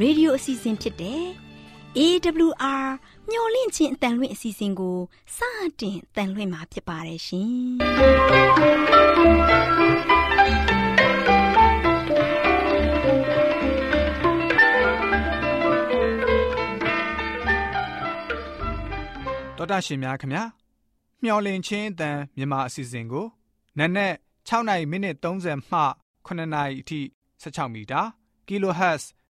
[0.00, 1.24] ရဲ့ရေဒီယိုအစီအစဉ်ဖြစ်တဲ့
[1.98, 2.86] AWR
[3.30, 4.98] မျော်လင့်ခြင်းအတန်လွင့်အစီအစဉ်ကို
[5.36, 5.38] စ
[5.80, 7.52] တင်တန်လွင့်မှာဖြစ်ပါတယ်ရှင်
[19.56, 20.44] တော်တာရှင်များခင်ဗျာ
[21.22, 23.26] မျော်လင့်ခြင်းအတန်မြန်မာအစီအစဉ်ကို
[23.78, 24.14] နက်နက်
[24.48, 25.80] 6နိုင်မိနစ်30မှ
[26.26, 27.00] 9နာရီအထိ
[27.42, 28.02] 16မီတာ
[28.48, 29.02] kHz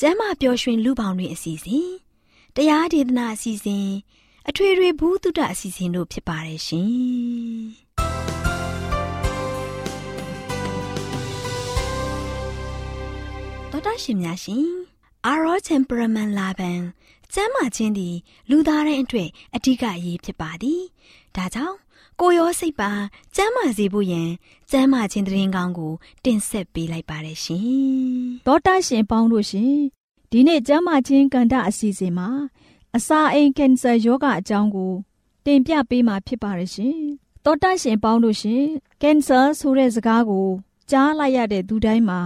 [0.00, 1.88] ကျမ်းမာပျော်ရွှင်လူပေါင်းတွင်အစီအစဉ်
[2.56, 3.88] တရားဒေသနာအစီအစဉ်
[4.48, 6.90] အထွေထွေဘုဒ္ဓအစီအစဉ်တို့ဖြစ်ပါတယ်ရှင်
[13.70, 14.68] တော်တာရှင်များရှင်
[15.26, 16.80] အာရော temperament လာပန်
[17.34, 18.16] ကျမ်းမာခြင်းသည်
[18.50, 20.82] လူသားတိုင်းအတွက်အဓိကအရေးဖြစ်ပါသည်
[21.36, 21.76] ဒါကြောင့်
[22.20, 22.90] ကိုရောစိတ်ပါ
[23.36, 24.28] ကျမ်းမာစေဖို့ယင်
[24.70, 25.92] ကျမ်းမာခြင်းတရင်ကောင်းကို
[26.24, 27.66] တင်ဆက်ပေးလိုက်ပါတယ်ရှင်။
[28.46, 29.74] သောတာရှင်ပေါင်းတို့ရှင်
[30.30, 32.28] ဒီနေ့ကျမ်းမာခြင်းကန္တအစီအစဉ်မှာ
[32.96, 34.92] အစာအိမ်ကင်ဆာယောဂအကြောင်းကို
[35.44, 36.98] တင်ပြပေးမှာဖြစ်ပါတယ်ရှင်။
[37.44, 38.64] သောတာရှင်ပေါင်းတို့ရှင်
[39.02, 40.48] ကင်ဆာဆိုတဲ့စကားကို
[40.90, 42.20] ကြားလိုက်ရတဲ့သူတိုင်းမှာ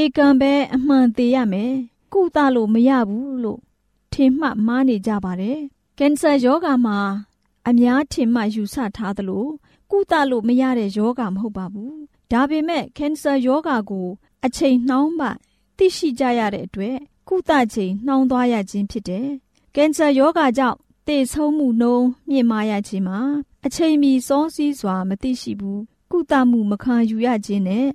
[0.00, 1.72] ဧကံပဲအမှန်သေးရမယ်။
[2.12, 3.60] ကုသလို့မရဘူးလို့
[4.12, 5.58] ထင်မှတ်မှားနေကြပါတယ်။
[5.98, 6.98] ကင်ဆာယောဂမှာ
[7.68, 9.46] အများထင်မှယူဆထားသလို
[9.90, 11.94] ကုသလို့မရတဲ့ယောဂမဟုတ်ပါဘူး။
[12.32, 14.06] ဒါပေမဲ့ကင်ဆာယောဂကို
[14.44, 15.28] အချိန်နှောင်းမှ
[15.76, 16.96] သိရှိကြရတဲ့အတွက်
[17.28, 19.28] ကုသချိန်နှောင်းသွားရခြင်းဖြစ်တယ်။
[19.74, 23.18] ကင်ဆာယောဂကြောင့်သေဆုံးမှုနှုန်းမြင့်မားရခြင်းမှာ
[23.66, 27.86] အချိန်မီစောစီးစွာမသိရှိဘူးကုသမှုမခံယူရခြင်းနဲ့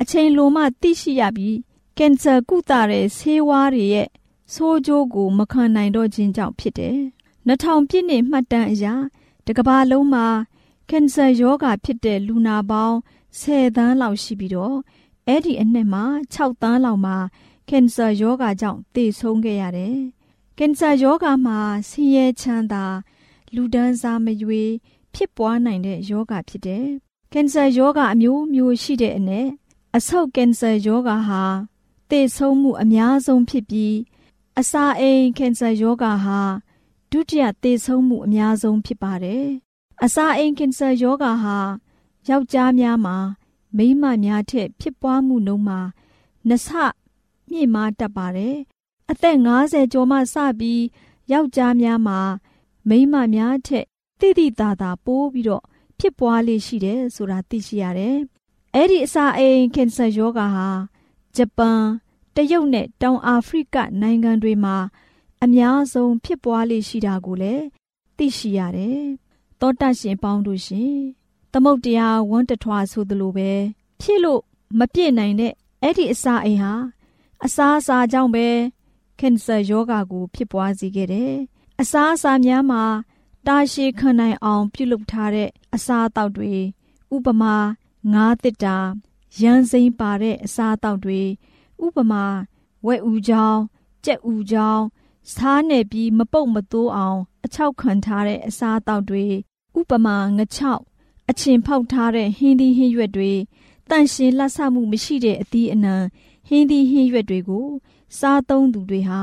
[0.00, 1.56] အချိန်လိုမှသိရှိရပြီး
[1.98, 4.08] ကင်ဆာကုသတဲ့ဆေးဝါးတွေရဲ့
[4.54, 6.98] ဆိုးကျိုးကိုမခံနိုင်တော့ခြင်းကြောင့်ဖြစ်တယ်။
[7.48, 8.86] 2000ပြည့်နှစ်မှတ်တမ်းအရ
[9.50, 10.26] တကဘာလုံးမှာ
[10.90, 12.96] ကင်ဆာရောဂါဖြစ်တဲ့လူနာပေါင်း
[13.40, 14.76] 10သန်းလောက်ရှိပြီးတော့
[15.26, 17.16] အဲ့ဒီအနှစ်မှာ6သန်းလောက်မှာ
[17.68, 19.96] ကင်ဆာရောဂါကြောင့်သေဆုံးခဲ့ရတယ်။
[20.58, 21.58] ကင်ဆာရောဂါမှာ
[21.88, 22.84] ဆင်းရဲချမ်းသာ
[23.54, 24.62] လူဒန်းစားမရွေ
[25.14, 26.86] ဖြစ်ပွားနိုင်တဲ့ရောဂါဖြစ်တယ်။
[27.32, 29.48] ကင်ဆာရောဂါအမျိုးမျိုးရှိတဲ့အနက်
[29.96, 31.42] အဆုတ်ကင်ဆာရောဂါဟာ
[32.10, 33.96] သေဆုံးမှုအများဆုံးဖြစ်ပြီး
[34.58, 36.40] အစာအိမ်ကင်ဆာရောဂါဟာ
[37.12, 39.46] ဒုတိယသေဆုံးမှုအများဆုံးဖြစ်ပါတယ်။
[40.04, 41.58] အစာအိမ်ကင်ဆာရောဂါဟာ
[42.28, 43.16] ယောက်ျားများမှာ
[43.76, 45.80] မိန်းမများထက်ဖြစ်ပွားမှုနှုန်းမှာ
[46.46, 46.68] နှစ်ဆ
[47.50, 48.56] မြင့်မားတတ်ပါတယ်။
[49.10, 50.82] အသက်50ကျော်မှစပြီး
[51.32, 52.20] ယောက်ျားများမှာ
[52.88, 53.86] မိန်းမများထက်
[54.20, 55.64] တိတိသာသာပိုးပြီးတော့
[55.98, 58.16] ဖြစ်ပွားလေးရှိတယ်ဆိုတာသိရှိရတယ်။
[58.74, 60.68] အဲ့ဒီအစာအိမ်ကင်ဆာရောဂါဟာ
[61.36, 61.80] ဂျပန်
[62.34, 64.76] တရုတ်နဲ့တောင်အာဖရိကနိုင်ငံတွေမှာ
[65.44, 67.64] အများဆုံးဖြစ်ပွားလေးရှိတာကိုလည်း
[68.16, 69.00] သိရှိရတယ်။
[69.60, 70.94] သောတရှင်ပေါင်းတို့ရှင်
[71.52, 73.50] သမုတ်တရားဝန်းတထွားဆိုသလိုပဲ
[74.00, 74.40] ဖြစ်လို့
[74.78, 75.52] မပြည့်နိုင်တဲ့
[75.82, 76.74] အဲ့ဒီအစာအိမ်ဟာ
[77.44, 78.48] အစာအစာကြောင့်ပဲ
[79.18, 81.32] ကင်ဆာရောဂါကို ဖြစ်ပွားစေခဲ့တယ်။
[81.80, 82.82] အစာအစာများမှာ
[83.46, 86.52] တာရှည်ခံနိုင်အောင် ပြုလုပ်ထားတဲ့အစာအသောက်တွေ
[87.14, 87.54] ဥပမာ
[88.12, 88.78] ငါးတစ်တာ
[89.40, 91.20] ရန်စိမ်းပါတဲ့အစာအသောက်တွေ
[91.84, 92.24] ဥပမာ
[92.86, 93.60] ဝက်ဥချောင်း
[94.04, 94.84] ကြက်ဥချောင်း
[95.34, 99.24] စားနေပြီးမပုတ်မတိုးအောင် အချောက်ခံထားတဲ့အစားအသောက်တွေ
[99.78, 100.82] ဥပမာငချောက်
[101.30, 103.32] အချင်ဖောက်ထားတဲ့ဟင်းသီးဟင်းရွက်တွေ
[103.88, 105.96] တန့်ရှင်းလက်ဆမှုမရှိတဲ့အသီးအနှံ
[106.48, 107.66] ဟင်းသီးဟင်းရွက်တွေကို
[108.18, 109.20] စားသုံးသူတွေဟာ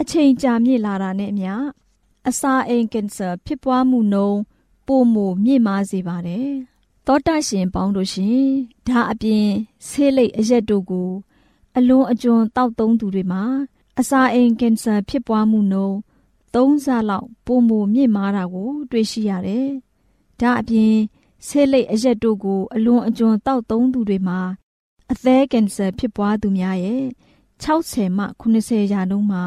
[0.00, 1.52] အချိန်ကြာမြင့်လာတာနဲ့အမျှ
[2.28, 4.40] အစာအိမ်ကင်ဆာဖြစ်ပွားမှုနှုန်း
[4.86, 6.50] ပိုမိုမြင့်မားစေပါတယ်။
[7.06, 8.40] သောတာရှင်ပေါင်းတို့ရှင်
[8.86, 9.46] ဒါအပြင်
[9.88, 11.10] ဆေးလိပ်အရက်တို့ကို
[11.76, 13.42] အလွန်အကျွံတောက်သုံးသူတွေမှာ
[14.00, 15.96] အစာအိမ်ကင်ဆာဖြစ်ပွားမှုနှုန်း
[16.54, 19.68] ၃ဆလောက်ပိုမိုမြင့်မားတာကို တွေ့ရှိရတယ်။
[20.40, 20.94] ဒါအပြင်
[21.46, 24.40] ဆေးလိပ်အရက်တို့ကိုအလွန်အကျွံတောက်သုံးသူတွေမှာ
[25.12, 27.04] အသည်းကင်ဆာဖြစ်ပွားသူများရဲ့
[27.62, 29.44] 60မှ80ရာနှုန်းမှာ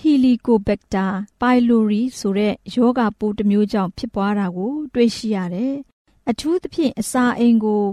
[0.00, 1.10] Helicobacter
[1.40, 5.74] pylori ဆိုတဲ့ယောဂပိုးတစ်မျိုးကြောင့်ဖြစ်ပွားတာကို တွေ့ရှိရတယ်။
[6.30, 7.84] အထူးသဖြင့်အစာအိမ်ကို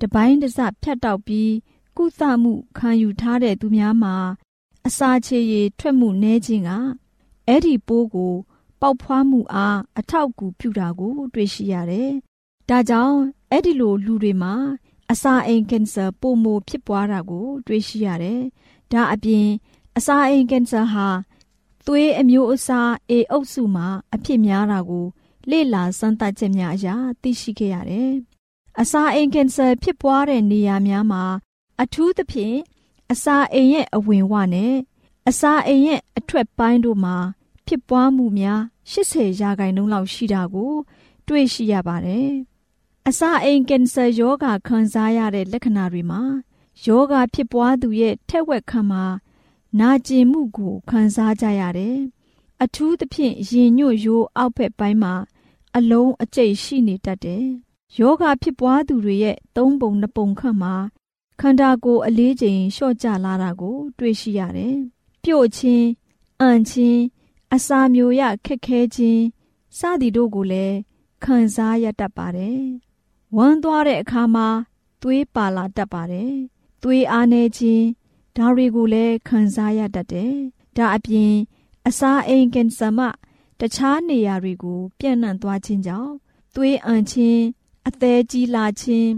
[0.00, 1.52] တပိုင်းတစဖြတ်တောက်ပြီး
[1.96, 4.16] ကုသမှုခံယူထားတဲ့သူများမှာ
[4.88, 6.70] အစာချေရည်ထွက်မှုနည်းခြင်းက
[7.46, 8.34] အဲ့ဒီပိုးကို
[8.80, 12.10] ပေါက်ဖွားမှုအားအထောက်အကူပြုတာကို တွေ့ရှိရတယ်။
[12.68, 13.18] ဒါကြောင့်
[13.50, 14.54] အဲ့ဒီလိုလူတွေမှာ
[15.12, 18.40] အစာအိမ်ကင်ဆာပိုမိုဖြစ်ပွားတာကို တွေ့ရှိရတယ်။
[18.90, 19.48] ဒဒါအပြင်
[19.96, 21.08] အစာအိမ်ကင်ဆာဟာ
[21.86, 25.06] သွေးအမျိုးအစားအေအုပ်စုမှာအဖြစ်များတာကို
[25.50, 26.88] လေ့လာစမ်းသပ်ချက်များအရ
[27.22, 28.12] သိရှိခဲ့ရတယ်။
[28.80, 31.24] အစာအိမ်ကင်ဆာဖြစ်ပွားတဲ့နေရာများမှာ
[31.82, 32.58] အထူးသဖြင့်
[33.12, 34.74] အစာအိမ်ရဲ့အဝင်ဝနဲ့
[35.28, 37.16] အစာအိမ်ရဲ့အထွက်ပိုင်းတို့မှာ
[37.66, 38.60] ဖြစ်ပွားမှုများ
[38.90, 40.72] 80ရာခိုင်နှုန်းလောက်ရှိတာကို
[41.28, 42.30] တွေ့ရှိရပါတယ်။
[43.08, 46.22] အစာအိမ်ကင်ဆာယောဂခံစားရတဲ့လက္ခဏာတွေမှာ
[46.86, 49.04] ယောဂဖြစ်ပွားသူရဲ့ထက်ဝက်ခန့်မှာ
[49.80, 51.98] နာကျင်မှုကိုခံစားကြရတယ်။
[52.62, 55.14] အထူးသဖြင့်ရင်ညွတ်ရိုးအောက်ဘက်ပိုင်းမှာ
[55.76, 57.44] အလုံးအကျိတ်ရှိနေတတ်တယ်။
[57.98, 60.74] ယောဂဖြစ်ပွားသူတွေရဲ့သုံးပုံနှစ်ပုံခန့်မှာ
[61.40, 64.76] ခန္ဓာကိုယ်အလေးချိန်လျှော့ကျလာတာကို တွေ့ရှိရတယ်။
[65.22, 65.84] ပြုတ်ခြင်း၊
[66.40, 66.98] အန်ခြင်း၊
[67.54, 69.22] အစာမျိုးရခက်ခဲခြင်း
[69.78, 70.76] စသည်တို့ကိုလည်း
[71.24, 72.60] ခံစားရတတ်ပါတယ်။
[73.36, 74.48] ဝမ်းသွားတဲ့အခါမှာ
[75.02, 76.32] သွေးပါလာတတ်ပါတယ်။
[76.82, 77.84] သွေးအားနည်းခြင်း
[78.36, 80.34] ဒါတွေကိုလည်းခံစားရတတ်တယ်။
[80.76, 81.34] ဒါအပြင်
[81.88, 83.06] အစာအိမ်ကင်ဆာမှ
[83.60, 86.12] တခြားနေရာတွေကို ပြန့်နှံ့သွားခြင်းကြောင့်
[86.54, 87.42] သွေးအန်ခြင်း
[87.88, 89.10] အသေးကြီးလာခြင်း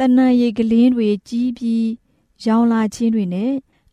[0.00, 1.88] တဏှာရည်ကလင်းတွေကြီးပြီး
[2.46, 3.52] ရောင်လာခြင်းတွေနဲ့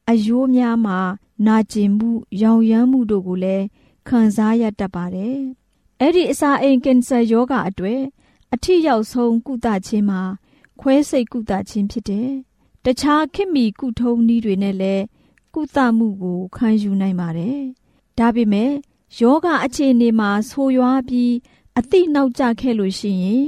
[0.09, 1.00] အယိုးများမှာ
[1.45, 2.09] နာကျင်မှု
[2.42, 3.65] ရောင်ရမ်းမှုတို့ကိုလည်း
[4.07, 5.38] ခံစားရတတ်ပါတယ်။
[6.01, 8.01] အဲ့ဒီအစာအိမ်ကင်ဆာယောဂအတွေ့
[8.54, 10.21] အထိရောက်ဆုံးကုသခြင်းမှာ
[10.80, 12.30] ခွဲစိတ်ကုသခြင်းဖြစ်တယ်။
[12.86, 15.04] တခြားခေတ်မီကုထုံးနည်းတွေနဲ့လည်း
[15.54, 17.59] ကုသမှုကိုခံယူနိုင်ပါတယ်။
[18.18, 18.71] ဒါပေမဲ့
[19.19, 21.33] ယောဂအခြေအနေမှာဆိုးရွားပြီး
[21.80, 23.48] အသိနောက်ကျခဲ့လို့ရှိရင်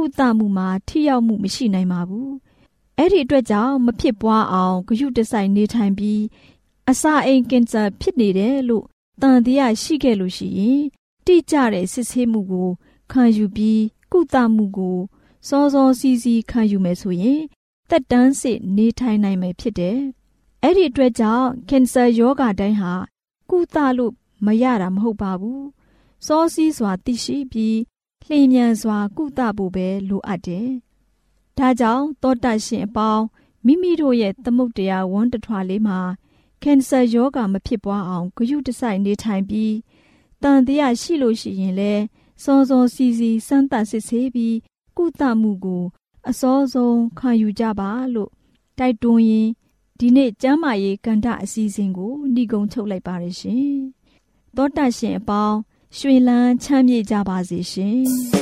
[0.02, 2.30] ုသမှုမှာထိရောက်မှုမရှိနိုင်ပါဘူး။
[2.98, 6.22] အဲ့ဒီအတွက်ကြောင့်မဖြစ်ပွားအောင်ဂရုတစိုက်နေထိုင်ပြီး
[6.90, 8.84] အစာအိမ်ကင်ဆာဖြစ်နေတယ်လို့
[9.22, 10.82] တန်တရားရှိခဲ့လို့ရှိရင်
[11.26, 12.70] တိကျတဲ့စစ်ဆေးမှုကို
[13.12, 14.98] ခံယူပြီးကုသမှုကို
[15.48, 17.40] စောစောစီးစီးခံယူမယ်ဆိုရင်
[17.90, 19.98] တက်တန်းစစ်နေထိုင်နိုင်မယ်ဖြစ်တယ်။
[20.62, 22.92] အဲ့ဒီအတွက်ကြောင့်ကင်ဆာယောဂတိုင်းဟာ
[23.50, 24.12] ကုသလို့
[24.46, 25.62] မရတာမဟုတ်ပါဘူး။
[26.26, 27.76] စောစီးစွာသိရှိပြီး
[28.30, 30.68] လျင်မြန်စွာ ကုသဖို့ပဲလိုအပ်တယ်။
[31.58, 33.24] ဒါကြောင့်သောတရှင်အပေါင်း
[33.66, 36.00] မိမိတို့ရဲ့သမုတ်တရားဝန်းတထွာလေးမှာ
[36.62, 39.74] ကင်ဆာယောဂမဖြစ်ပွားအောင်ဂရုတစိုက်နေထိုင်ပြီး
[40.42, 42.02] တန်တရားရှိလို့ရှိရင်လည်း
[42.42, 44.56] စောစောစီစီစမ်းသပ်စစ်ဆေးပြီး
[44.96, 45.84] ကုသမှုကို
[46.28, 48.30] အစောဆုံးခံယူကြပါလို့
[48.78, 49.50] တိုက်တွန်းရင်း
[49.98, 53.72] ဒီနေ့ကျမ်းမာရေးကန္တအစီအစဉ်ကိုနှီးကုံချုပ်လိုက်ပါရရှင်။
[54.56, 55.58] သောတရှင်အပေါင်း
[55.96, 58.37] ရွှေလန်းချမ်းမြေ့ကြပါစေရှင်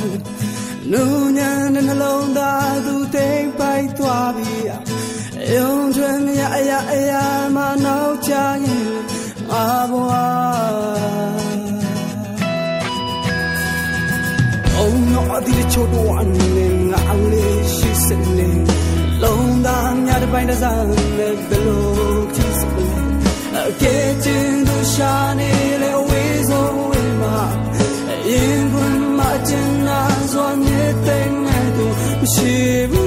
[0.00, 4.54] ပြုံးများနူညာနဲ့နှလုံးသားသူတိမ်ပိုက်သွားပြီ
[5.42, 7.24] အယုံထွင်မြအရာအရာ
[7.56, 8.32] မနောက်ချ
[8.64, 8.88] ရင်
[9.52, 10.26] အာဘွာ
[14.76, 18.50] အုံတော့ဒီချိုးတော့အနေငါလေးရှိစနေ
[19.22, 20.96] လုံးသားများတစ်ပိုင်းတစ်စား
[32.28, 33.05] သူ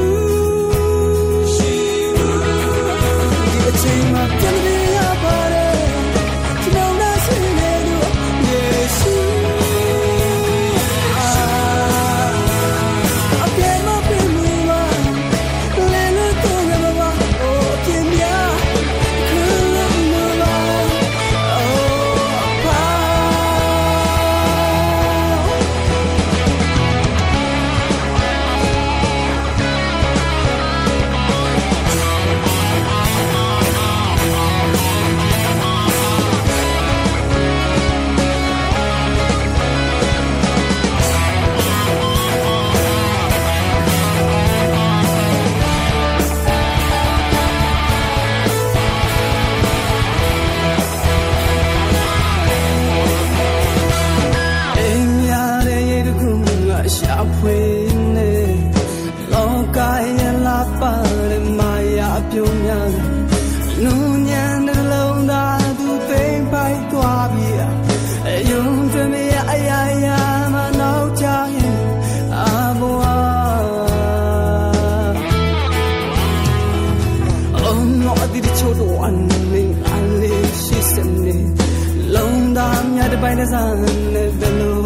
[83.40, 84.78] များတစ်ပိုင်းတစ်စားနဲ့ဘယ်လို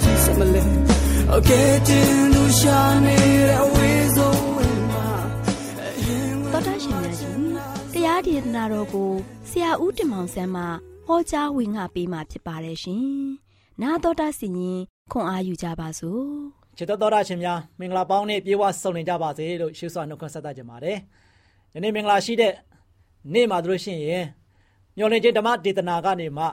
[0.00, 0.62] ဖြစ်စမလဲ
[1.34, 3.16] Okay တင်လူရှာနေ
[3.48, 5.06] တဲ့ဝေးစိုးဝင်မှာ
[6.52, 7.38] တော်တရှင်များရှင်
[7.94, 9.10] တရားဒေသနာတော်ကို
[9.48, 10.62] ဆရာဦးတင်မောင်ဆန်းမှ
[11.06, 13.04] ဟောကြားဝင်ငါပေးมาဖြစ်ပါတယ်ရှင်။
[13.82, 14.80] နာတော်တာစီရင်
[15.12, 16.24] ခွန်အားယူကြပါစို့။
[16.76, 20.96] ခြေတော်တော်ရှင်များမင်္ဂလာပေါင်းနဲ့ပြေဝဆုံနေကြပါစေလို့ရှေးစွာနှုတ်ခွန်းဆက်သကြပါတယ်။
[21.74, 22.52] ယနေ့မင်္ဂလာရှိတဲ့
[23.34, 24.24] နေ့မှာတို့ရှင်ရင်
[24.96, 26.46] မျော်လင့်ခြင်းဓမ္မဒေသနာကနေမှ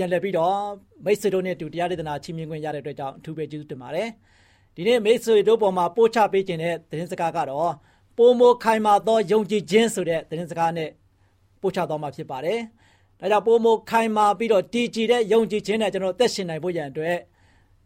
[0.00, 0.56] ပြန်လည်ပြီးတော့
[1.04, 4.08] မိတ်ဆွေတို့နဲ့တူတရားဒေသနာချီးမြှင့်ခွင့်ရတဲ့အတွက်ကြောင့်အထူးပဲကျေးဇူးတင်ပါတယ်။
[4.74, 7.72] ဒီနေ့မိတ်ဆွေတို့ပေါ်မှာပို့ချပေးခြင်းတဲ့သတင်းစကားကတော့
[8.16, 10.90] ပိုမိုခိုင်မာသောယုံကြည်ခြင်းဆိုတဲ့သတင်းစကားနဲ့
[11.60, 12.58] ပို့ချသွားမှာဖြစ်ပါတယ်။
[13.20, 17.16] ဒါကြောင့်ပိုမိုခိုင်မာပြီးတော့တည်ကြည်တဲ့ယုံကြည်ခြင်းနဲ့ကျွန်တော်သက်ရှင်နိုင်ဖို့ရန်အတွက်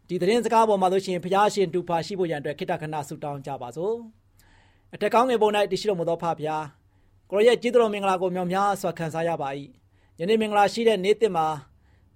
[0.07, 3.95] ဒီသတင်းစကားပေါ်မှာလို့ရှိရင်ဘုရားရှင်တူပါရှိဖို့ရန်အတွက်ခိတ္တခဏဆုတောင်းကြပါစို့။
[4.93, 6.65] အထက်ကောင်းငယ်ပုံ၌တရှိတော်မူသောဖဖျား
[7.31, 9.49] ကိုရရဲ့ကျေးဇူးတော်မင်္ဂလာကိုမြောက်များစွာခံစားရပါ၏။
[10.19, 11.45] ယနေ့မင်္ဂလာရှိတဲ့နေ့တစ်မှာ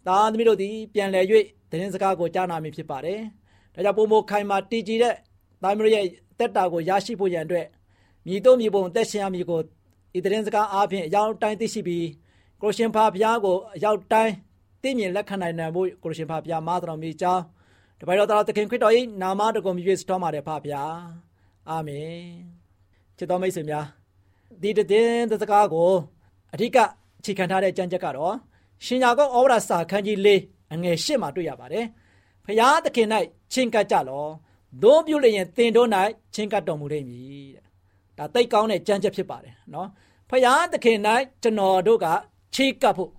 [0.07, 1.25] သားသမီးတို့သည်ပြန်လည်၍
[1.69, 3.19] သတင်းစကားကိုကြားနာမည်ဖြစ်ပါတယ်။
[3.73, 5.15] ဒါကြောင့်ပုံမခိုင်မာတည်ကြည်တဲ့
[5.61, 6.05] သားသမီးတို့ရဲ့
[6.39, 7.67] တက်တာကိုရရှိဖို့ရန်အတွက်
[8.25, 9.61] မြည်တို့မြည်ပုံတက်ရှင်ရမည်ကို
[10.17, 12.07] ဤသတင်းစကားအားဖြင့်အရောက်တိုင်းသိရှိပြီး
[12.61, 14.33] ကိုရှင်ဖာဘုရားကိုအရောက်တိုင်း
[14.81, 17.43] သိမြင်လက်ခံနိုင်နိုင်ဖို့ကိုရှင်ဖာဘုရားမာတော်မူကြောင်း
[17.99, 20.95] တပိုင်တော်တော်သခင်ခရစ်တော်၏နာမတော်ကိုမြည်စတော်မှာတယ်ဖာဘုရား
[21.69, 22.19] အာမင်
[23.17, 23.85] ချစ်တော်မိတ်ဆွေများ
[24.61, 25.91] ဒီတဲ့စကားကို
[26.53, 26.77] အဓိက
[27.19, 28.35] အခြေခံထားတဲ့ကြံချက်ကတော့
[28.85, 30.29] ရှင်ယာကုပ်ဩဝါဒစာခန်းကြီး၄
[30.73, 31.85] အငယ်၈မှာတွေ့ရပါတယ်
[32.45, 33.07] ဖျားသခင်၌
[33.53, 34.25] ချင်းကပ်ကြလော
[34.83, 35.87] သို့ပြုလျင်တင်တို့၌
[36.35, 37.65] ချင်းကပ်တော်မူလိမ့်မည်တဲ့
[38.17, 39.87] ဒါသိကောင်းတဲ့ကြံချက်ဖြစ်ပါတယ်နော်
[40.29, 40.97] ဖျားသခင်၌
[41.43, 42.05] ကျွန်တော်တို့က
[42.55, 43.11] ချေကပ်ဖို့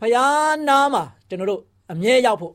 [0.00, 2.54] ဖျားနာမှာကျွန်တော်တို့အမြဲရောက်ဖို့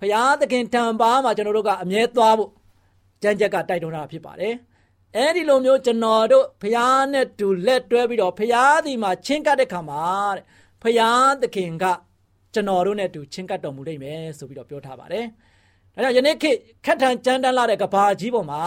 [0.00, 2.50] ဖျားသခင်တံပါမှာကျွန်တော်တို့ကအမြဲသွားဖို့
[3.22, 4.54] ကြံချက်ကတိုက်တွန်းတာဖြစ်ပါတယ်
[5.16, 10.04] အဲ့ဒီလိုမျိုးကျွန်တော်တို့ဖျားနဲ့တူလက်တွဲပြီးတော့ဖျားဒီမှာချင်းကပ်တဲ့ခါမှာ
[10.36, 10.44] တဲ့
[10.82, 11.84] ဖျားသခင်က
[12.54, 15.24] ကျွန်တော်တို့နဲ့တူချင်းကပ်တော်မူလိမ့်မယ်ဆိုပြီးတော့ပြောထားပါတယ်။
[15.94, 18.60] ဒါကြောင့်ယနေ့ခေတ်ခက်ထန်ကြမ်းတမ်းလာတဲ့ကဘာကြီးပေါ်မှာ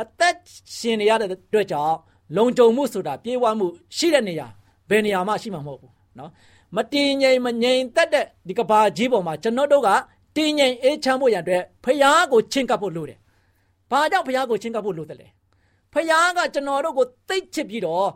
[0.00, 0.34] အသက်
[0.76, 1.96] ရှင်နေရတဲ့အတွက်ကြောင့်
[2.36, 3.66] လုံခြုံမှုဆိုတာပြေဝမှု
[3.96, 4.46] ရှိတဲ့နေရာ
[4.90, 6.30] ဘယ်နေရာမှရှိမှာမဟုတ်ဘူးနော်
[6.76, 9.88] မတည်ငြိမ်မငြိမ်သက်တဲ့ဒီကဘာကြီးပေါ်မှာကျွန်တော်တို့က
[10.36, 13.18] တည်ငြိမ်အေးချမ်းဖို့ရန်အတွက်ဖျားကိုချင်းကပ်ဖို့လိုတယ်။
[13.90, 15.28] ဘာကြောင့်ဖျားကိုချင်းကပ်ဖို့လိုတယ်လဲ။
[15.92, 18.06] ဖျားကကျွန်တော်တို့ကိုသိချစ်ပြီးတော့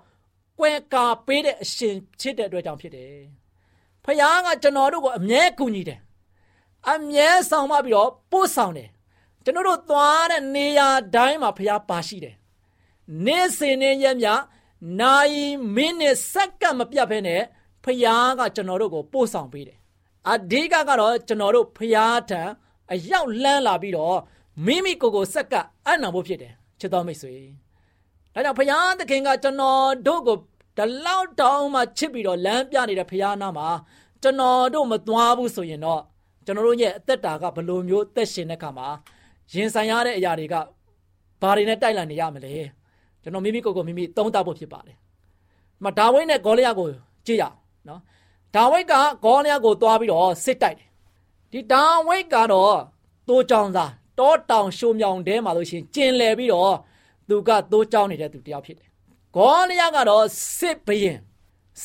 [0.58, 3.16] ကွယ်ကာပေးတဲ့အရှင်ဖြစ်တဲ့အတွက်ကြောင့်ဖြစ်တယ်။
[4.04, 6.00] ဖခင်ကကျွန်တော်တို့ကိုအမြဲကူညီတယ်။
[6.92, 8.88] အမြဲဆောင်မပြီးတော့ပို့ဆောင်တယ်။
[9.44, 12.34] ကျွန်တော်တို့သွားတဲ့နေရာတိုင်းမှာဖခင်ပါရှိတယ်။
[13.24, 14.28] နေ့စဉ်နဲ့ရက်မြ
[15.00, 17.42] နိုင်မိနစ်စက္ကန့်မပြတ်ဖဲနဲ့
[17.84, 19.78] ဖခင်ကကျွန်တော်တို့ကိုပို့ဆောင်ပေးတယ်။
[20.32, 22.42] အဓိကကတော့ကျွန်တော်တို့ဖခင်ထံ
[22.92, 24.18] အရောက်လန်းလာပြီးတော့
[24.66, 27.36] မိမိကိုယ်ကိုစက္ကန့်အံ့နာဖို့ဖြစ်တယ်ချစ်တော်မိတ်ဆွေ။
[28.34, 30.36] ဒါကြောင့်ဘုရားသခင်ကကျွန်တော်တို့ကို
[30.78, 33.68] ဒီလောက်တောင်းမှချစ်ပြီးတော့လမ်းပြနေတဲ့ဘုရားနာမှာ
[34.22, 36.00] ကျွန်တော်တို့မသွားဘူးဆိုရင်တော့
[36.46, 38.88] ကျွန်တော်တို့ရဲ့အသက်တာကဘယ်လိုမျိုးသက်ရှင်တဲ့ခါမှာ
[39.52, 40.54] ရင်ဆိုင်ရတဲ့အရာတွေက
[41.40, 42.52] ဘာတွေနဲ့တိုက်လန်နေရမလဲ
[43.22, 44.96] ကျွန်တော်မိမိကိုယ်ကိုမိမိသုံးသပ်ဖို့ဖြစ်ပါတယ်။
[45.84, 46.88] မဒါဝိဒ်နဲ့ဂေါလိယကို
[47.26, 47.56] ကြည့်ရအောင်
[47.88, 48.00] နော်။
[48.54, 50.88] ဒါဝိဒ်ကဂေါလိယကိုသွားပြီးတော့စစ်တိုက်တယ်။
[51.52, 52.76] ဒီဒါဝိဒ်ကတော့
[53.28, 56.74] တိုးကြောင်သားတောတောင်ရှုံမြောင်တဲမှာလို့ရှိရင်ကျင်လည်ပြီးတော့
[57.28, 58.88] သူကသိုးကြောင်းနေတဲ့သူတယောက်ဖြစ်တယ်။
[59.36, 60.26] ဂေါလိယကတော့
[60.58, 61.18] စစ်ဘရင်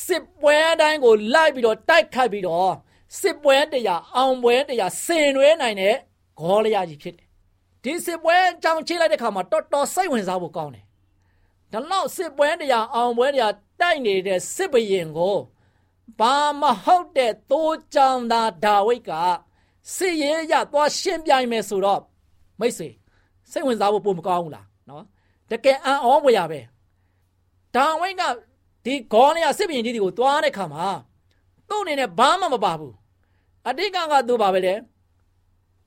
[0.04, 2.72] စစ်ပွဲတိုင်းကိုလိုက်ပြီးတော့တိုက်ခိုက်ပြီးတော့
[3.20, 5.94] စစ်ပွဲတရားအောင်ပွဲတရားဆင်နွှဲနိုင်တဲ့
[6.40, 7.26] ဂေါလိယကြီးဖြစ်တယ်။
[7.84, 10.84] ဒီစစ်ပွဲအကြောင်းချိလိုက်တဲ့ခါမှာတော်တော်စိတ်ဝင်စားဖို့ကောင်းတယ်။
[11.72, 15.36] ဒါလောက်စစ်ပွဲတရားအောင်ပွဲတရားတိုက်နေတဲ့စစ်ဘရင်ကို
[16.18, 19.12] ဘာမဟုတ်တဲ့သိုးကြောင်သားဒါဝိဒ်က
[19.94, 22.02] စစ်ရေးရသွားရှင်းပြိုင်မယ်ဆိုတော့
[22.60, 22.88] မိတ်ဆွေ
[23.50, 24.69] စိတ်ဝင်စားဖို့ပုံမကောင်းဘူးလားနော်
[25.50, 26.60] တကယ်အံ့ဩဖွယ်ရပဲ
[27.74, 28.22] ဒါဝိဒ်က
[28.84, 30.86] ဒီဂေါလိယစစ်ဘရင်ကြီးတွေကိုတွားတဲ့ခါမှာ
[31.68, 32.94] သူ့အနေနဲ့ဘာမှမပါဘူး
[33.68, 34.74] အတိတ်ကကသူပါပဲလေ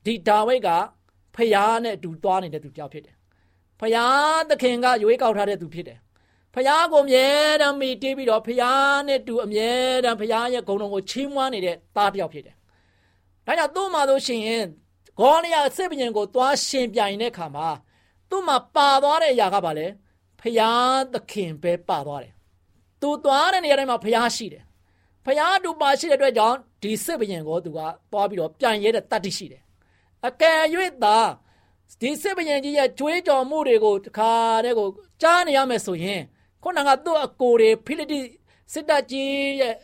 [0.05, 0.69] ဒီဒါဝိဒ်က
[1.35, 3.15] ဖျားနဲ့အတူတွားနေတဲ့သူကြောက်ဖြစ်တယ်
[3.79, 5.99] ဖျားသခင်ကရွေးကောက်ထားတဲ့သူဖြစ်တယ်
[6.55, 7.27] ဖျားကိုအမြဲ
[7.61, 9.69] တမ်းမိတီးပြီးတော့ဖျားနဲ့တူအမြဲ
[10.05, 12.55] တမ်းဖျားရဲ့ဂုဏ်တော်ကိုချီးမွမ်းနေတဲ့သားတစ်ယောက်ဖြစ်တယ်
[13.45, 14.65] ဒါကြောင့်သူ့မှာဆိုရှင်
[15.19, 17.67] ဂေါလိယစစ်ဘရင်ကိုတွားရှင်ပြိုင်တဲ့ခါမှာ
[18.33, 19.87] သူ့မှာပါသွားတဲ့အရာကဘာလဲ
[20.39, 22.33] ဖျားသခင်ပဲပါသွားတယ်
[23.01, 24.63] သူသွားတဲ့နေရာတိုင်းမှာဖျားရှိတယ်
[25.25, 27.79] ဖျားတူပါရှိတဲ့အတွက်ကြောင့်ဒီစစ်ဘရင်ကိုသူက
[28.11, 29.61] သွားပြီးတော့ပြန်ရဲတဲ့တတ်တိရှိတယ်
[30.27, 30.61] အကယ်၍
[31.03, 31.17] သာ
[32.01, 34.31] ဒီစစ်ဘရင်ကြီးရဲ့ကြွေးကြော်မှုတွေကိုတခါ
[34.63, 34.87] တည်းကို
[35.21, 36.21] ကြားနေရမယ်ဆိုရင်
[36.63, 38.19] ခုနကသူ့အကိုတွေဖိလိတိ
[38.73, 39.75] စစ်တပ်ကြီးရဲ့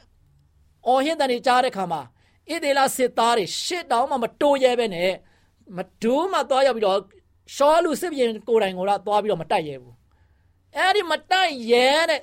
[0.88, 2.02] အော်ဟင်းတန်တွေကြားတဲ့ခါမှာ
[2.50, 5.12] ဣသေလစစ်သားတွေရှစ်တောင်မှမတိုးရဲပဲနဲ့
[5.76, 7.00] မဒူးမှသွားရောက်ပြီးတော့
[7.54, 9.96] ရှောလူစစ်ပြင်ကိုယ်တိုင်ကိုလာသွားပြီးတော့မတိုက်ရဲဘူး
[10.76, 12.22] အဲ့ဒီမတိုက်ရဲတဲ့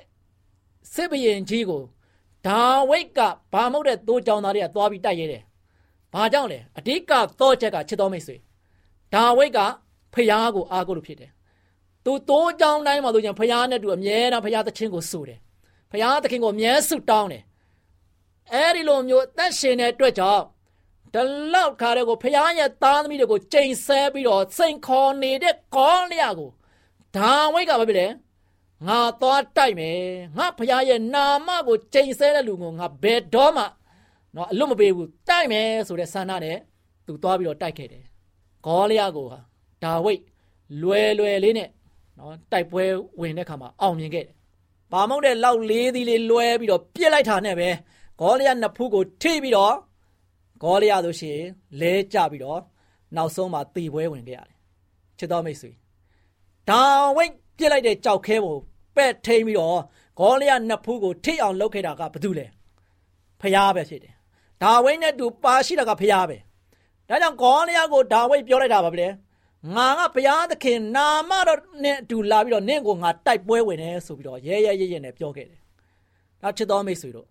[0.93, 1.83] စစ်ဘရင်ကြီးကို
[2.47, 3.19] ဒါဝိတ်က
[3.53, 5.41] ဘာမဟုတ်တဲ့သိုးကြောင်သားတွေကသွားပြီးတိုက်ရဲတယ်။
[6.13, 8.35] ဘာကြောင့်လဲအဓိကသောချက်ကချစ်တော်မိတ်ဆွေ
[9.13, 9.59] ဒါဝိတ်က
[10.13, 11.31] ဖျားကိုအားကိုးလို့ဖြစ်တယ်။
[12.05, 15.39] သူသိုးကြောင်တိုင်းမှာဆိုရင်ဖျားနဲ့တူအမြဲတမ်းဖျားသခင်ကိုစုတယ်။
[15.91, 17.43] ဖျားသခင်ကိုအမြဲစုတောင်းတယ်။
[18.53, 20.43] အဲဒီလိုမျိုးအသက်ရှင်တဲ့အတွက်ကြောင့်
[21.13, 21.23] ဒီ
[21.53, 26.49] လောက်ခါတဲ့ကိုဖျားရဲ့သားသမီးတွေကိုချိန်ဆပြီးတော့စိန်ခေါ်နေတဲ့ကောလျာကို
[27.15, 28.07] ဒါဝိတ်ကဘာဖြစ်လဲ
[28.87, 29.99] ငါသွားတိုက်မယ်
[30.37, 33.63] ငါဖခင်ရဲ့နာမကိုချိန်ဆတဲ့လူကိုငါဘယ်တော့မှ
[34.35, 36.57] နော်အလွတ်မပေးဘူးတိုက်မယ်ဆိုတဲ့ဆန္ဒနဲ့
[37.05, 38.03] သူသွားပြီးတော့တိုက်ခဲ့တယ်
[38.65, 39.39] ဂေါလျာကိုဟာ
[39.83, 40.21] ဒါဝိတ်
[40.81, 41.69] လွယ်လွယ်လေးနဲ့
[42.17, 42.83] နော်တိုက်ပွဲ
[43.19, 44.35] ဝင်တဲ့ခါမှာအောင်မြင်ခဲ့တယ်။
[44.91, 47.69] ဘာမဟုတ်တဲ့လောက်လေးသီးလေးလွဲပြီးတော့ပြစ်လိုက်တာနဲ့ပဲ
[48.19, 49.75] ဂေါလျာနှစ်ဖူးကိုထိပြီးတော့
[50.63, 51.39] ဂေါလျာဆိုရှင်
[51.79, 52.61] လဲကျပြီးတော့
[53.15, 54.55] နောက်ဆုံးမှာတီပွဲဝင်ခဲ့ရတယ်။
[55.17, 55.71] ချစ်တော်မိတ်ဆွေ
[56.69, 56.81] ဒါ
[57.15, 58.57] ဝိတ်ပြစ်လိုက်တဲ့ကြောက်ခဲကို
[58.95, 59.79] ပဲ့ထိန်ပြီးတော့
[60.19, 62.45] ဂေါလျာနှစ်ဖူးကိုထိအောင်လုပ်ခဲ့တာကဘာတူလဲ
[63.41, 64.13] ဖျားပဲဖြစ်တယ်
[64.61, 66.37] ဒါဝိတ်နဲ့တူပါရှိတာကဖျားပဲ
[67.09, 69.09] ဒါကြောင့်ဂေါလျာကိုဒါဝိတ်ပြောလိုက်တာပါဗျာ
[69.75, 75.61] ငါကဘုရားသခင်နာမတော်နဲ့အတူလာပြီးတော့နင့်ကိုငါတိုက်ပွဲဝင်တယ်ဆိုပြီးတော့ရဲရဲရဲရဲနဲ့ပြောခဲ့တယ်။
[76.41, 77.27] ဒါချစ်တော်မိတ်ဆွေတို့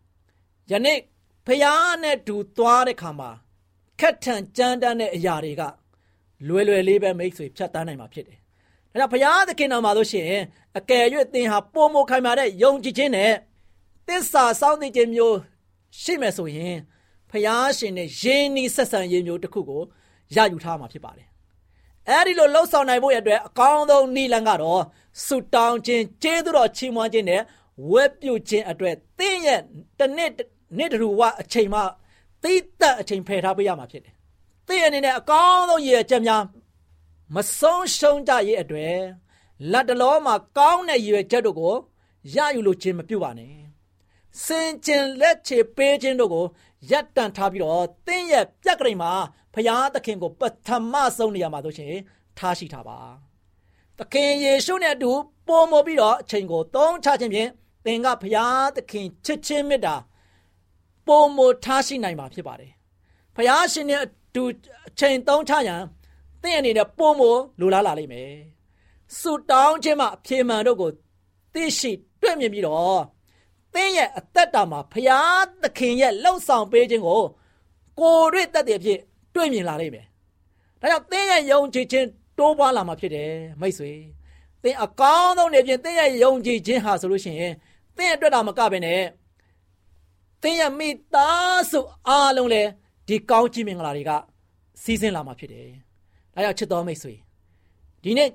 [0.71, 0.99] ယနေ့
[1.47, 3.31] ဘုရားနဲ့တူသွားတဲ့ခါမှာ
[4.01, 5.63] ခက်ထန်ကြမ်းတမ်းတဲ့အရာတွေက
[6.49, 8.39] လွယ်လွယ်လေးပဲမိတ်ဆွေဖြတ်တန်းနိုင်မှာဖြစ်တယ်။
[8.93, 10.43] ဒါကြောင့်ဘုရားသခင်တော်မှာလို့ရှိရင်
[10.79, 13.33] အကယ်၍သင်ဟာပုံမခိုင်မာတဲ့ယုံကြည်ခြင်းနဲ့
[14.07, 15.37] သစ္စာစောင့်သိခြင်းမျိုး
[16.01, 16.77] ရှိမယ်ဆိုရင်
[17.31, 19.83] ဘုရားရှင်နဲ့ယဉ်ဤဆက်ဆံရေးမျိုးတစ်ခုကို
[20.37, 21.29] ရယူထားမှာဖြစ်ပါတယ်။
[22.09, 24.83] အဲဒီလိုလှုပ်ဆောင်နိုင်ဖို့ရအတွက်အကောင်းဆုံးနည်းလမ်းကတော့
[25.27, 27.43] ဆုတောင်းခြင်းကျေးဇူးတော်ချီးမွမ်းခြင်းနဲ့
[27.91, 29.61] ဝက်ပြုတ်ခြင်းအတွက်သင်ရဲ့
[29.99, 30.33] တစ်နှစ်
[30.77, 31.81] နှစ်တူဝအချိန်မှ
[32.43, 34.15] သိသက်အချိန်ဖယ်ထားပေးရမှာဖြစ်တယ်။
[34.67, 36.43] သင်အနေနဲ့အကောင်းဆုံးရည်ချက်များ
[37.35, 38.97] မဆုံးရှုံးကြရဲ့အတွက်
[39.73, 41.75] လက်တလောမှာကောင်းတဲ့ရည်ရွယ်ချက်တို့ကို
[42.35, 43.55] ရယူလို့ခြင်းမပြုပါနဲ့
[44.45, 46.47] စင်ကျင်လက်ချေပေးခြင်းတို့ကို
[46.91, 49.13] ရပ်တန့်ထားပြီးတော့သင်ရဲ့ပြက်ကလေးမှာ
[49.55, 51.95] ဖရာသခင်ကိုပထမဆုံးနေရာမှာဆိုရှင်
[52.39, 52.99] ထားရှိထားပါ
[53.99, 55.13] သခင်ယေရှုနဲ့အတူ
[55.47, 57.51] ပုံမပြီးတော့အချိန်ကိုသုံးချခြင်းဖြင့်
[57.85, 59.95] သင်ကဖရာသခင်ချစ်ချင်းမေတ္တာ
[61.07, 62.73] ပုံမထားရှိနိုင်မှာဖြစ်ပါတယ်
[63.37, 64.45] ဖရာရှင်နဲ့အတူ
[64.89, 65.83] အချိန်သုံးချရန်
[66.43, 67.23] သင်အနေနဲ့ပုံမ
[67.61, 68.33] လိုလားလာလိမ့်မယ်
[69.19, 70.91] ဆုတောင်းခြင်းမှာအပြေမှန်တို့ကို
[71.55, 71.91] သိရှိ
[72.21, 73.03] တွေ့မြင်ပြီးတော့
[73.75, 75.21] သင်ရဲ့အသက်တာမှာဖရာ
[75.63, 77.23] သခင်ရဲ့လှုပ်ဆောင်ပေးခြင်းကို
[78.01, 79.01] ကိုယ်တွေ့တတ်တဲ့အဖြစ်
[79.35, 80.07] တွေ့မြင်လာလိမ့်မယ်။
[80.81, 82.07] ဒါကြောင့်သင်ရဲ့ယုံကြည်ခြင်း
[82.39, 83.93] တိုးပွားလာမှာဖြစ်တယ်မိတ်ဆွေ။
[84.63, 87.55] သင်အကောင်းဆုံးနေပြင်သင်ရဲ့ယုံကြည်ခြင်းဟာဆိုလို့ရှိရင်
[87.97, 89.26] သင်အတွက်တော့မကဘဲနဲ့သ
[90.49, 92.71] င်ရဲ့မိသားစုအားလုံးလည်း
[93.09, 94.13] ဒီကောင်းချီးမင်္ဂလာတွေက
[94.83, 95.69] စီးဆင်းလာမှာဖြစ်တယ်။
[96.35, 97.15] ဒါကြောင့်ချစ်တော်မိတ်ဆွေ
[98.03, 98.29] ဒီနေ့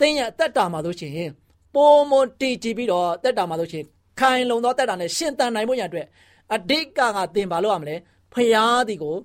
[0.00, 1.30] သင်ရဲ့အသက်တာမှာဆိုရှင်
[1.74, 3.84] ပုံမတည်ကြည်ပြီးတော့တက်တာမှာဆိုရှင်
[4.20, 6.06] ခိုင်လုံသောတက်တာနဲ့ရှင်တန်နိုင်ဖို့ရအတွက်
[6.54, 7.96] အဓိကကသင်ပါလို့ရမလဲ
[8.32, 9.16] ဖရာသည်ကို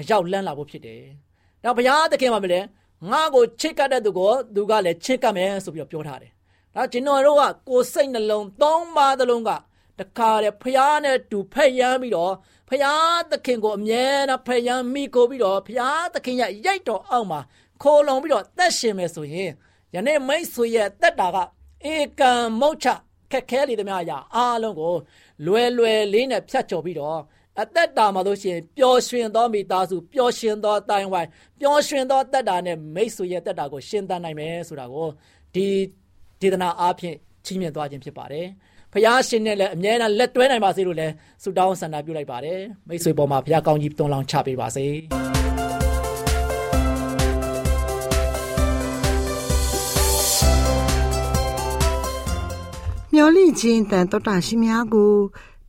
[0.00, 1.02] အရောက်လန်းလာဖို့ဖြစ်တယ်။
[1.64, 2.60] နောက်ဘုရားသခင်မှာမလဲ
[3.10, 6.30] ငါ့ကိုချစ်ကပ်တဲ့သူကိုသူကလည်းချစ်ကပ်မယ်ဆိုပြီးတော့ပြောထားတယ်။
[6.74, 9.50] ဒါကျွန်တော်တို့ကကိုယ်စိတ်နှလုံးသုံးပါးသလုံးက
[10.00, 12.34] တခါတည်းဖျားနဲ့တူဖက်ရမ်းပြီးတော့
[12.68, 17.40] ဖျားသခင်ကိုအမြဲတမ်းဖက်ရမ်းမိကိုပြီးတော့ဖျားသခင်ရဲ့ရိုက်တော်အောက်မှာ
[17.82, 19.50] ခိုးလုံပြီးတော့သက်ရှင်မယ်ဆိုရင်
[19.94, 21.38] ယနေ့မိတ်ဆွေရဲ့တက်တာက
[21.92, 22.88] ဧကံမုတ်ချ
[23.32, 24.94] ခက်ခဲလေသမျှအရာအားလုံးကို
[25.46, 27.20] လွယ်လွယ်လေးနဲ့ဖြတ်ကျော်ပြီးတော့
[27.60, 31.28] အသက်တာမှာလို့ရှိရင်ပျော်ရွှင်သောမိသားစုပျော်ရွှင်သောတိုင်ဝိုင်း
[31.60, 35.08] ပျော်ရွှင်သောတက်တာနဲ့မိတ်ဆွေရဲ့တက်တာကိုရှင်းသနိုင်မယ်ဆိုတာကို
[35.54, 35.66] ဒီ
[36.40, 38.46] ဒေသနာအားဖြင့်ချီးမြှင့်သွားခြင်းဖြစ်ပါတယ်။
[38.92, 44.86] ဖះရှင်နဲ့လည်းအမြဲတမ်းလက်တွဲနိုင်ပါစေလို့လည်းဆုတောင်းဆန္ဒပြုလိုက်ပါတယ်။မိတ်ဆွေပေါ်မှာဖះကောင်းကြီးတွန်းလောင်းချပေးပါစေ။
[53.14, 55.14] မျော်လင့်ခြင်းတန်တော်တာရှိများကို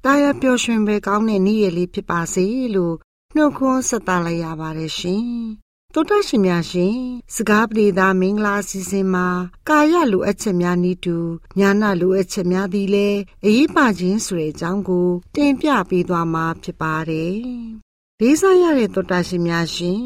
[0.06, 2.96] တာယာပျော်ရွှင်ပဲကောင်းတဲ့နေ့ရက်လေးဖြစ်ပါစေလို့
[3.36, 5.26] နှုတ်ခွန်းဆက်သလိုက်ရပါတယ်ရှင်။
[5.94, 6.96] တောတရှင်များရှင်
[7.36, 9.28] စကားပြေသာမင်္ဂလာစီစဉ်မှာ
[9.70, 11.18] ကာယလိုအပ်ချက်များဤတူ
[11.60, 17.36] ညာနာလိုအပ်ချက်များသည်လည်းအရေးပါခြင်းဆိုတဲ့အကြောင်းကို တင်ပြပေးသွားမှာဖြစ်ပါတယ်။
[18.20, 20.04] လေးစားရတဲ့တောတရှင်များရှင်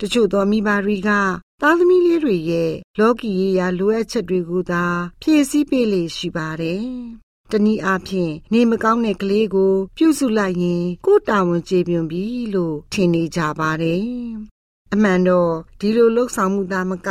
[0.00, 1.10] တချို့သောမိဘတွေက
[1.62, 4.84] သားသမီးလေးတွေရဲ့လောကီရေးရာလိုအပ်ချက်တွေကိုသာ
[5.22, 6.84] ဖြည့်ဆည်းပေးလေရှိပါတယ်
[7.50, 14.06] တနည်းအားဖြင့်နေမကောင်းတဲ့ကလေးကို ပြုစုလိုက်ရင်ကိုယ်တာဝန်ကျေပွန်ပြီလို့ထင်နေကြပါတယ်။
[14.94, 17.08] အမှန်တော့ဒီလိုလှုပ်ဆောင်မှုသားမက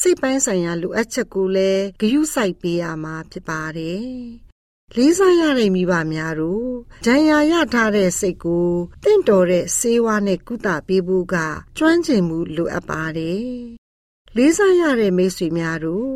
[0.00, 4.08] စိတ်ပိုင်းဆိုင်ရာလိုအပ်ချက်ကိုလည်းဂရုစိုက်ပေးရမှာဖြစ်ပါတယ်။
[4.96, 6.70] လေးစားရတဲ့မိဘများတို့
[7.06, 8.70] ဒဏ်ရာရထားတဲ့စိတ်ကို
[9.04, 11.36] တင့်တော်တဲ့ဆေးဝါးနဲ့ကုသပေးဖို့က
[11.78, 13.48] ကျွမ်းကျင်မှုလိုအပ်ပါတယ်။
[14.36, 16.12] လေးစားရတဲ့မိတ်ဆွေများတို့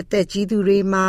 [0.00, 1.08] အသက်ကြီးသူတွေမှာ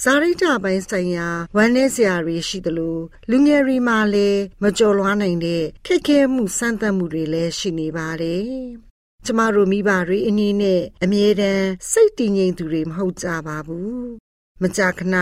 [0.00, 2.98] ဇာရိတပိုင်းဆိုင်ရာဝမ်းနည်းစရာတွေရှိသလို
[3.30, 8.46] လူငယ်တွေမှာလည်းမကြော်လွှားနိုင်တဲ့ခက်ခဲမှုစမ်းသပ်မှုတွေလည်းရှိနေပါတယ်။
[9.26, 14.00] ကျမတို့မိဘတွေအနည်းနဲ့အမြဲတမ်းစိတ်တည်ငြိမ်သူတွေမဟုတ်ကြပါဘူး။
[14.62, 15.16] မကြာခဏ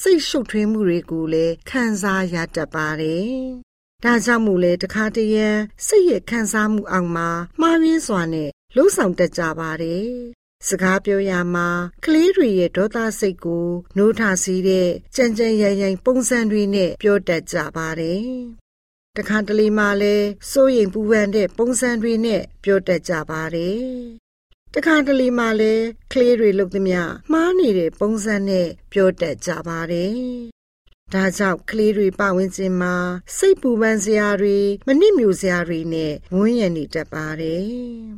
[0.00, 3.34] စိတ်ရှုပ်ထွေးမှုတွေကိုလည်းခံစားရတတ်ပါတယ်။
[4.04, 5.48] ဒါကြောင့်မို့လဲတခါတရံ
[5.86, 7.28] စိတ်ရဲ့ခံစားမှုအောင်မှာ
[7.60, 10.10] မှားရင်းစွာနဲ့လှုပ်ဆောင်တတ်ကြပါတယ်။
[10.66, 11.68] စကားပြောရမှာ
[12.04, 18.30] ကလေးတွေရဲ့ဒေါသစိတ်ကိုနှိုးထစီးတဲ့ကြံကြံရံရံပုံစံတွေနဲ့ပြောတတ်ကြပါတယ်။
[19.18, 23.84] တခါတလေမှလည်းစိုးရိမ်ပူပန်တဲ့ပုံစံတွေနဲ့ပြောတတ်ကြပါတယ်။
[24.74, 27.00] တခါတလေမှလည်းကလေးတွေလုပ်သမျှ
[27.32, 30.14] မှားနေတဲ့ပုံစံနဲ့ပြောတတ်ကြပါတယ်။
[31.12, 32.94] ဒါကြောင့်ကလေးတွေပဝန်းကျင်မှာ
[33.36, 37.64] စိတ်ပူပန်စရာတွေမနစ်မြို့စရာတွေနဲ့ဝန်းရံနေတတ်ပါတယ်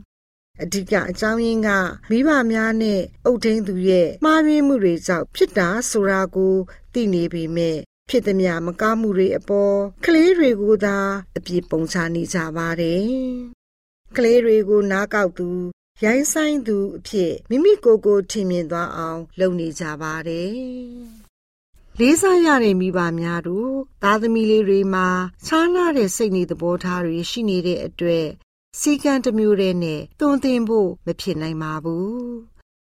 [0.62, 1.68] ။အဓိကအကြောင်းရင်းက
[2.11, 6.55] မိဘများနဲ့အုပ်ထိန်းသူရဲ့မှားယွင်းမှုတွေကြောင့်ဖြစ်တာဆိုတာကို
[6.92, 7.78] သိနေပေမဲ့
[8.09, 10.99] ဖြစ်သည်များမကောင်းမှုတွေအပေါ်ကလေးတွေကိုသာ
[11.37, 13.03] အပြစ်ပုံချနေကြပါတယ်။
[14.17, 15.49] ကလေးတွေကိုနားကောက်သူ
[16.05, 20.53] ရိုင်းဆိုင်သူအဖြစ်မိမိကိုယ်ကိုထင်မြင်သွားအောင် လုပ်နေကြပါတယ်။
[21.99, 25.09] လေးစားရတဲ့မိဘများတို့သားသမီးလေးတွေမှာ
[25.47, 28.27] ခြားနာတဲ့စိတ်နေသဘောထားတွေရှိနေတဲ့အတွက်
[28.81, 32.17] စီကံတစ်မျိုးတည်းနဲ့တွန်းတင်ဖို့မဖြစ်နိုင်ပါဘူး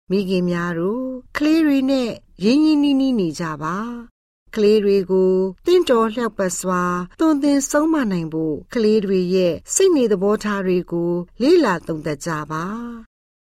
[0.10, 1.06] မိခင်များတို့
[1.38, 2.10] ကလေးတွေနဲ့
[2.44, 3.78] ရင်းရင်းနှီးနှီးနေကြပါ
[4.56, 5.34] ကလေးတွေကို
[5.66, 6.84] တင့်တော်လျှောက်ပတ်စွာ
[7.20, 12.66] တွန်းတင်ဆုံးမနိုင်ဖို့ကလေးတွေရဲ့စိတ်နေသဘောထားတွေကိုလေ့လာသုံးသပ်ကြပါ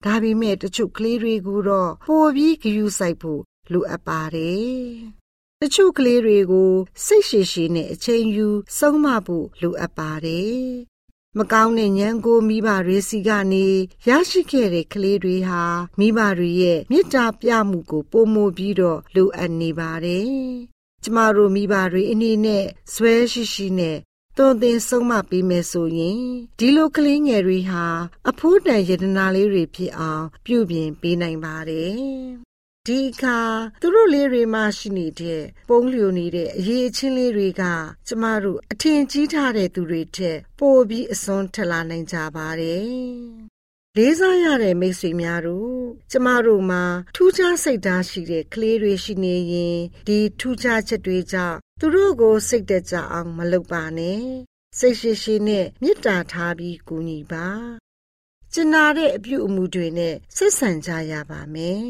[0.04, 4.80] ဒါပေမဲ့တချို့ကလေးတွေကိုတော့ပိုပြီးဂရုစိုက်ဖို့လိုအပ်ပါတယ်
[5.60, 6.72] တချို့ကလေးတွေကို
[7.04, 10.64] စိတ်ရှည်ရှည်နဲ့အချိန်ယူဆုံးမဖို့လိုအပ်ပါတယ်
[11.38, 13.66] မကောင်းတဲ့ဉာဏ်ကိုမိဘတွေစီကနေ
[14.08, 15.62] ရရှိခဲ့တဲ့ကလေးတွေဟာ
[15.98, 20.34] မိဘတွေရဲ့မေတ္တာပြမှုကိုပုံမပြီးတော့လိုအပ်နေပါတယ်။
[21.02, 23.98] ကျမတို့မိဘတွေအနေနဲ့ဇွဲရှိရှိနဲ့
[24.36, 26.22] သွန်သင်ဆုံးမပေးမယ်ဆိုရင်
[26.58, 27.86] ဒီလိုကလေးငယ်တွေဟာ
[28.30, 31.98] အဖိုးတန်ယတနာလေးတွေဖြစ်အောင် ပြုပြင်ပေးနိုင်ပါတယ်။
[32.86, 33.38] ဒီအခါ
[33.80, 37.62] သူတို့လေးတွေမှရှိနေတဲ့ပုံလျိုနေတဲ့အရေးအချင်းလေးတွေက
[38.06, 42.88] ကျမတို့အထင်ကြီးထားတဲ့သူတွေထက်ပိုပြီးအစွန်းထလာနိုင်ကြပါတယ်။
[43.96, 54.22] လေးစားရတဲ့မိတ်ဆွေများတို့ကျမတို့မှာထူးခြားစိတ်ဓာတ်ရှိတဲ့ကလေးတွေရှိနေရင်ဒီထူးခြားချက်တွေကြောင့်သူတို့ကိုစိတ်တက်ကြအောင်မလုပ်ပါနဲ့
[54.79, 57.48] စိတ်ရှိရှိနဲ့မေတ္တာထားပြီးကူညီပါ
[58.53, 61.85] ကျင်နာတဲ့အပြုအမူတွေနဲ့ဆက်ဆံကြရပါမယ်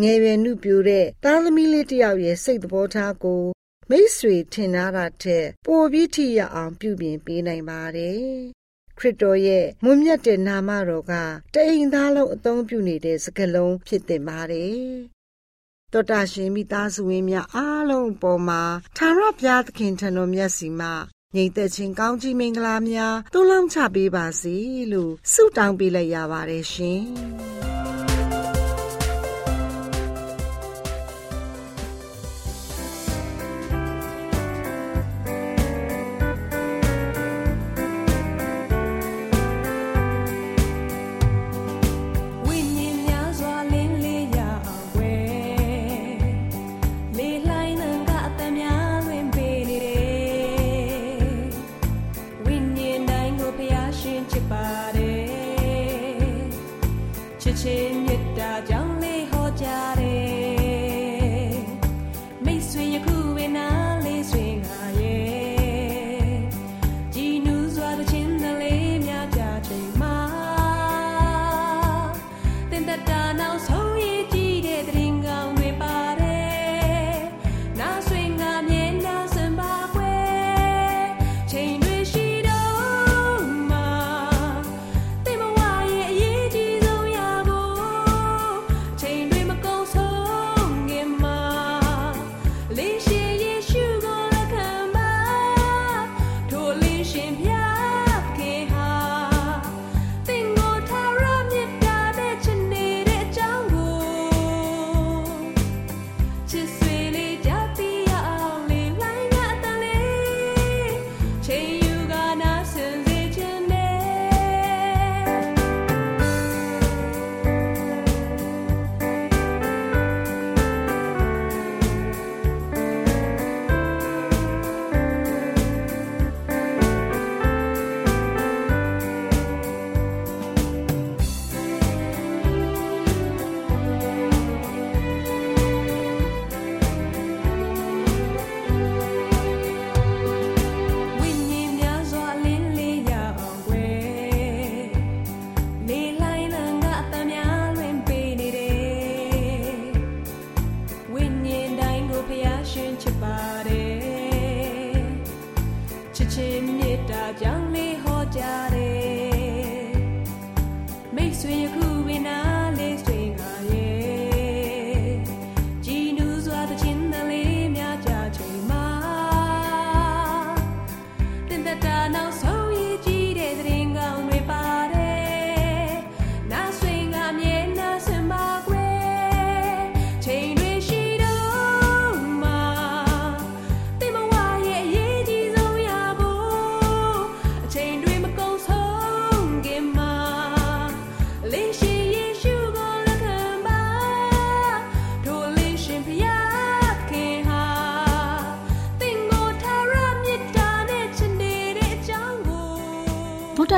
[0.00, 3.42] ငယ်ရွယ်နှုပြိုတဲ့သားသမီးလေးတယောက်ရဲ့စိတ်သဘောထားကို
[3.90, 8.61] မိတ်ဆွေထင်ထားတာထက်ပိုပြီးထိရအောင်ပြုပြင်ပေးနိုင်ပါတယ်
[9.02, 11.12] ခရစ်တော်ရဲ့မွန်မြတ်တဲ့နာမတော်က
[11.54, 14.82] တအိမ်သားလုံးအသုံးပြုနေတဲ့စကားလုံးဖြစ်တင်ပါတယ်
[15.92, 18.62] တော်တာရှင်မိသားစုဝင်များအားလုံးပေါ်မှာ
[18.96, 20.92] သာရဘုရားသခင်ထံတော်မြတ်စီမှာ
[21.34, 24.56] ငြိမ်သက်ခြင်းကောင်းကြီးမင်္ဂလာများတုံးလုံးချပေးပါစေ
[24.92, 27.02] လို့ဆုတောင်းပေးလိုက်ရပါတယ်ရှင်